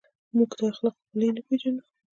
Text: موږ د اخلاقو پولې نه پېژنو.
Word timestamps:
موږ 0.35 0.51
د 0.57 0.59
اخلاقو 0.71 1.01
پولې 1.07 1.29
نه 1.35 1.41
پېژنو. 1.47 1.83